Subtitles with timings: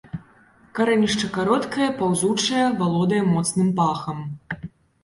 [0.79, 4.19] Карэнішча кароткае, паўзучае, валодае моцным пахам.